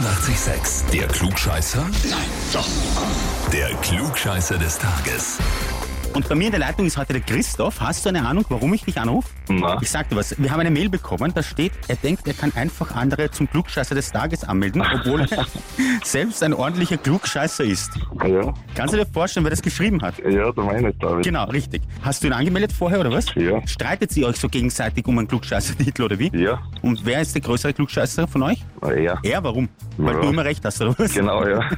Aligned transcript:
886, 0.00 0.86
der 0.92 1.06
Klugscheißer? 1.08 1.82
Nein, 2.08 2.30
doch. 2.54 2.66
Der 3.52 3.68
Klugscheißer 3.82 4.56
des 4.56 4.78
Tages. 4.78 5.38
Und 6.12 6.28
bei 6.28 6.34
mir 6.34 6.46
in 6.46 6.50
der 6.50 6.58
Leitung 6.60 6.86
ist 6.86 6.96
heute 6.96 7.12
der 7.12 7.22
Christoph. 7.22 7.80
Hast 7.80 8.04
du 8.04 8.08
eine 8.08 8.26
Ahnung, 8.26 8.44
warum 8.48 8.74
ich 8.74 8.82
dich 8.84 8.98
anrufe? 8.98 9.28
Na, 9.48 9.78
Ich 9.80 9.88
sag 9.90 10.08
dir 10.08 10.16
was. 10.16 10.36
Wir 10.42 10.50
haben 10.50 10.58
eine 10.58 10.70
Mail 10.70 10.88
bekommen, 10.88 11.30
da 11.32 11.40
steht, 11.42 11.70
er 11.86 11.94
denkt, 11.94 12.26
er 12.26 12.34
kann 12.34 12.52
einfach 12.56 12.96
andere 12.96 13.30
zum 13.30 13.48
Klugscheißer 13.48 13.94
des 13.94 14.10
Tages 14.10 14.42
anmelden, 14.42 14.82
obwohl 14.82 15.20
er 15.30 15.46
selbst 16.02 16.42
ein 16.42 16.52
ordentlicher 16.52 16.96
Klugscheißer 16.96 17.62
ist. 17.62 17.92
ja, 18.26 18.52
Kannst 18.74 18.92
du 18.92 18.98
dir 18.98 19.06
vorstellen, 19.06 19.44
wer 19.44 19.50
das 19.50 19.62
geschrieben 19.62 20.02
hat? 20.02 20.18
ja, 20.18 20.50
der 20.50 20.64
meine 20.64 20.92
David. 20.94 21.24
Genau, 21.24 21.44
richtig. 21.44 21.82
Hast 22.02 22.22
du 22.24 22.26
ihn 22.26 22.32
angemeldet 22.32 22.72
vorher 22.72 22.98
oder 23.00 23.12
was? 23.12 23.26
Ja. 23.36 23.64
Streitet 23.68 24.10
sie 24.10 24.24
euch 24.24 24.36
so 24.36 24.48
gegenseitig 24.48 25.06
um 25.06 25.16
einen 25.16 25.28
Klugscheißer-Titel 25.28 26.02
oder 26.02 26.18
wie? 26.18 26.30
Ja, 26.36 26.60
Und 26.82 27.04
wer 27.04 27.20
ist 27.20 27.34
der 27.36 27.42
größere 27.42 27.72
Klugscheißer 27.72 28.26
von 28.26 28.42
euch? 28.42 28.58
ja, 29.00 29.16
Er, 29.22 29.44
warum? 29.44 29.68
Weil 29.96 30.14
Ja. 30.16 30.20
du 30.22 30.28
immer 30.28 30.44
recht 30.44 30.64
hast, 30.64 30.80
oder 30.82 30.94
was? 30.98 31.12
genau, 31.14 31.46
ja. 31.46 31.68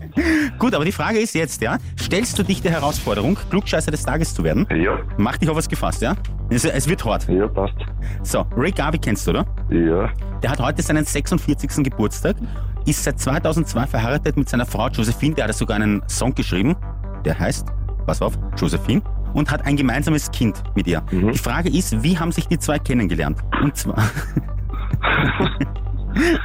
Gut, 0.58 0.74
aber 0.74 0.84
die 0.84 0.92
Frage 0.92 1.18
ist 1.20 1.34
jetzt, 1.34 1.62
ja, 1.62 1.78
stellst 2.00 2.36
du 2.38 2.42
dich 2.42 2.62
der 2.62 2.72
Herausforderung, 2.72 3.38
Klugscheißer 3.50 3.75
des 3.84 4.02
Tages 4.02 4.32
zu 4.32 4.42
werden? 4.42 4.66
Ja, 4.74 4.98
Mach 5.18 5.36
dich 5.36 5.50
auf 5.50 5.56
was 5.56 5.68
gefasst, 5.68 6.00
ja? 6.00 6.14
Es, 6.48 6.64
es 6.64 6.88
wird 6.88 7.04
hart. 7.04 7.28
ja, 7.28 7.46
passt. 7.46 7.74
So, 8.22 8.46
Ray 8.56 8.70
Garvey 8.70 8.98
kennst 8.98 9.26
du, 9.26 9.32
oder? 9.32 9.44
Ja, 9.68 10.08
Der 10.42 10.50
hat 10.52 10.60
heute 10.60 10.80
seinen 10.80 11.04
46. 11.04 11.84
Geburtstag, 11.84 12.36
ist 12.86 13.04
seit 13.04 13.18
2002 13.20 13.86
verheiratet 13.86 14.36
mit 14.38 14.48
seiner 14.48 14.64
Frau 14.64 14.88
Josephine, 14.88 15.34
der 15.34 15.48
hat 15.48 15.54
sogar 15.54 15.76
einen 15.76 16.02
Song 16.08 16.34
geschrieben, 16.34 16.74
der 17.24 17.38
heißt, 17.38 17.66
pass 18.06 18.22
auf, 18.22 18.38
Josephine, 18.56 19.02
und 19.34 19.50
hat 19.50 19.66
ein 19.66 19.76
gemeinsames 19.76 20.30
Kind 20.30 20.62
mit 20.74 20.86
ihr. 20.86 21.02
Die 21.10 21.36
Frage 21.38 21.68
ist, 21.68 22.02
wie 22.02 22.18
haben 22.18 22.32
sich 22.32 22.46
die 22.48 22.58
zwei 22.58 22.78
kennengelernt? 22.78 23.38
Und 23.62 23.76
zwar... 23.76 23.96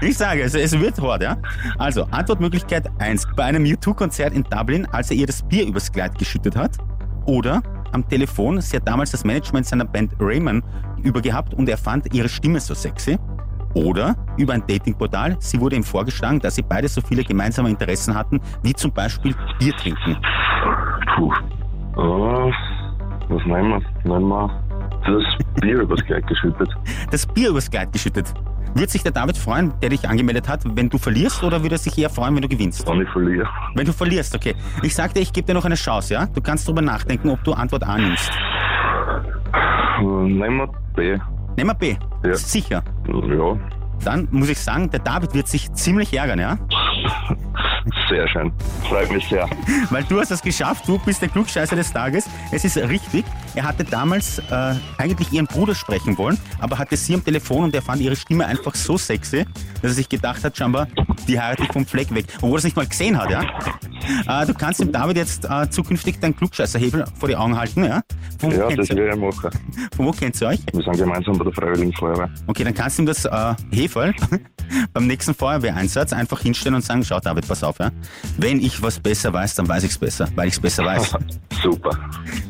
Ich 0.02 0.18
sage, 0.18 0.41
es, 0.41 0.54
es 0.54 0.77
wird 0.77 1.02
hart, 1.02 1.23
ja? 1.23 1.38
Also, 1.77 2.04
Antwortmöglichkeit 2.12 2.90
1. 2.99 3.26
Bei 3.38 3.45
einem 3.45 3.63
U2-Konzert 3.63 4.34
in 4.34 4.43
Dublin, 4.43 4.85
als 4.91 5.12
er 5.12 5.16
ihr 5.18 5.27
das 5.27 5.41
Bier 5.43 5.66
übers 5.66 5.90
Kleid 5.91 6.18
geschüttet 6.20 6.57
hat. 6.57 6.71
Oder 7.25 7.61
am 7.91 8.07
Telefon, 8.07 8.61
sie 8.61 8.77
hat 8.77 8.87
damals 8.87 9.11
das 9.11 9.23
Management 9.23 9.65
seiner 9.65 9.85
Band 9.85 10.13
Rayman 10.19 10.63
übergehabt 11.03 11.53
und 11.53 11.67
er 11.67 11.77
fand 11.77 12.13
ihre 12.13 12.29
Stimme 12.29 12.59
so 12.59 12.73
sexy. 12.73 13.17
Oder 13.73 14.15
über 14.37 14.53
ein 14.53 14.63
Datingportal, 14.67 15.37
sie 15.39 15.59
wurde 15.59 15.77
ihm 15.77 15.83
vorgeschlagen, 15.83 16.39
dass 16.39 16.55
sie 16.55 16.61
beide 16.61 16.87
so 16.87 16.99
viele 17.01 17.23
gemeinsame 17.23 17.69
Interessen 17.69 18.13
hatten, 18.13 18.39
wie 18.63 18.73
zum 18.73 18.91
Beispiel 18.91 19.33
Bier 19.59 19.73
trinken. 19.77 20.17
puh. 21.15 21.31
Ah, 21.95 22.51
was 23.29 23.45
nehmen 23.45 23.69
wir? 23.69 23.81
Nehmen 24.03 24.27
wir 24.27 24.61
das 25.05 25.61
Bier 25.61 25.81
übers 25.81 26.03
Kleid 26.05 26.27
geschüttet. 26.27 26.69
Das 27.11 27.25
Bier 27.25 27.49
übers 27.49 27.69
Kleid 27.69 27.91
geschüttet. 27.91 28.33
Wird 28.73 28.89
sich 28.89 29.03
der 29.03 29.11
David 29.11 29.37
freuen, 29.37 29.73
der 29.81 29.89
dich 29.89 30.07
angemeldet 30.07 30.47
hat, 30.47 30.61
wenn 30.65 30.89
du 30.89 30.97
verlierst, 30.97 31.43
oder 31.43 31.61
würde 31.61 31.75
er 31.75 31.79
sich 31.79 31.97
eher 31.97 32.09
freuen, 32.09 32.35
wenn 32.35 32.41
du 32.41 32.47
gewinnst? 32.47 32.87
Wenn 32.87 33.01
ich 33.01 33.09
verliere. 33.09 33.47
Wenn 33.75 33.85
du 33.85 33.93
verlierst, 33.93 34.33
okay. 34.35 34.55
Ich 34.81 34.95
sag 34.95 35.13
dir, 35.13 35.19
ich 35.19 35.33
gebe 35.33 35.45
dir 35.47 35.53
noch 35.53 35.65
eine 35.65 35.75
Chance, 35.75 36.13
ja? 36.13 36.25
Du 36.27 36.41
kannst 36.41 36.67
drüber 36.67 36.81
nachdenken, 36.81 37.29
ob 37.29 37.43
du 37.43 37.53
Antwort 37.53 37.83
A 37.83 37.97
nimmst. 37.97 38.31
Äh, 39.99 40.03
Nehmen 40.03 40.57
wir 40.57 40.67
B. 40.95 41.17
Nehmen 41.57 41.69
wir 41.69 41.73
B. 41.73 41.95
Ja. 42.25 42.33
Sicher. 42.35 42.83
Ja, 43.07 43.57
Dann 44.03 44.27
muss 44.31 44.49
ich 44.49 44.59
sagen, 44.59 44.89
der 44.89 45.01
David 45.01 45.33
wird 45.33 45.47
sich 45.47 45.71
ziemlich 45.73 46.13
ärgern, 46.13 46.39
ja? 46.39 46.57
Sehr 48.12 48.27
schön. 48.27 48.51
Freut 48.90 49.09
mich 49.09 49.26
sehr. 49.27 49.49
Weil 49.90 50.04
du 50.04 50.20
hast 50.20 50.31
es 50.31 50.41
geschafft, 50.41 50.87
du 50.87 50.99
bist 50.99 51.21
der 51.21 51.29
Klugscheißer 51.29 51.77
des 51.77 51.93
Tages. 51.93 52.26
Es 52.51 52.65
ist 52.65 52.76
richtig, 52.77 53.23
er 53.55 53.63
hatte 53.63 53.85
damals 53.85 54.40
äh, 54.40 54.76
eigentlich 54.98 55.31
ihren 55.31 55.48
Bruder 55.48 55.73
sprechen 55.73 56.17
wollen, 56.17 56.37
aber 56.59 56.77
hatte 56.77 56.98
sie 56.98 57.13
am 57.13 57.23
Telefon 57.23 57.65
und 57.65 57.76
er 57.76 57.82
fand 57.82 58.01
ihre 58.01 58.17
Stimme 58.17 58.45
einfach 58.45 58.76
so 58.76 58.98
sexy, 58.98 59.45
dass 59.82 59.91
er 59.91 59.95
sich 59.95 60.09
gedacht 60.09 60.43
hat, 60.43 60.57
scheinbar, 60.57 60.87
die 61.27 61.39
ich 61.59 61.71
vom 61.71 61.85
Fleck 61.85 62.13
weg. 62.13 62.25
Obwohl 62.37 62.51
er 62.53 62.57
es 62.57 62.63
nicht 62.63 62.75
mal 62.75 62.85
gesehen 62.87 63.17
hat, 63.17 63.29
ja? 63.29 63.43
Äh, 64.27 64.45
du 64.45 64.53
kannst 64.53 64.79
dem 64.79 64.91
David 64.91 65.17
jetzt 65.17 65.45
äh, 65.45 65.69
zukünftig 65.69 66.19
deinen 66.19 66.35
Klugscheißerhebel 66.35 67.05
vor 67.19 67.29
die 67.29 67.35
Augen 67.35 67.57
halten, 67.57 67.83
ja? 67.83 68.01
Von 68.39 68.51
Ja, 68.51 68.69
das 68.69 68.89
werde 68.89 69.09
ich 69.09 69.15
machen. 69.15 69.49
von 69.95 70.05
wo 70.05 70.11
kennt 70.11 70.39
ihr 70.41 70.47
euch? 70.47 70.59
Wir 70.73 70.83
sind 70.83 70.97
gemeinsam 70.97 71.37
bei 71.37 71.43
der 71.45 71.53
Freiwilligen 71.53 71.93
Feuerwehr. 71.93 72.29
Okay, 72.47 72.63
dann 72.63 72.73
kannst 72.73 72.97
du 72.97 73.03
ihm 73.03 73.05
das 73.05 73.25
äh, 73.25 73.53
Heferl 73.71 74.13
beim 74.93 75.07
nächsten 75.07 75.33
Feuerwehreinsatz 75.33 76.13
einfach 76.13 76.39
hinstellen 76.39 76.75
und 76.75 76.83
sagen, 76.83 77.03
schau 77.03 77.19
David, 77.19 77.47
pass 77.47 77.63
auf, 77.63 77.79
ja? 77.79 77.91
Wenn 78.37 78.59
ich 78.59 78.81
was 78.81 78.99
besser 78.99 79.31
weiß, 79.33 79.55
dann 79.55 79.67
weiß 79.67 79.83
ich 79.83 79.91
es 79.91 79.97
besser, 79.97 80.27
weil 80.35 80.47
ich 80.47 80.55
es 80.55 80.59
besser 80.59 80.85
weiß. 80.85 81.15
Super. 81.63 81.91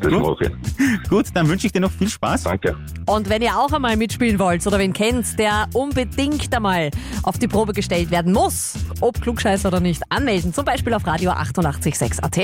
Das 0.00 0.10
Gut. 0.12 0.22
mache 0.22 0.44
ich. 0.46 1.08
Gut, 1.08 1.26
dann 1.34 1.48
wünsche 1.48 1.66
ich 1.66 1.72
dir 1.72 1.80
noch 1.80 1.90
viel 1.92 2.08
Spaß. 2.08 2.44
Danke. 2.44 2.76
Und 3.06 3.28
wenn 3.28 3.42
ihr 3.42 3.56
auch 3.58 3.72
einmal 3.72 3.96
mitspielen 3.96 4.38
wollt 4.38 4.66
oder 4.66 4.78
wen 4.78 4.92
kennt, 4.92 5.38
der 5.38 5.68
unbedingt 5.74 6.54
einmal 6.54 6.90
auf 7.22 7.38
die 7.38 7.48
Probe 7.48 7.72
gestellt 7.72 8.10
werden 8.10 8.32
muss, 8.32 8.61
ob 9.00 9.20
Klugscheißer 9.20 9.68
oder 9.68 9.80
nicht, 9.80 10.02
anmelden. 10.08 10.52
Zum 10.54 10.64
Beispiel 10.64 10.94
auf 10.94 11.06
Radio 11.06 11.30
886 11.30 12.22
AT. 12.22 12.38